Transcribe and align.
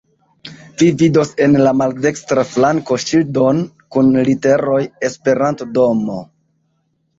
Vi 0.77 0.85
vidos 1.01 1.33
en 1.47 1.57
la 1.65 1.73
maldekstra 1.81 2.45
flanko 2.55 2.99
ŝildon 3.05 3.61
kun 3.97 4.11
literoj 4.31 4.81
"Esperanto-Domo". 5.11 6.21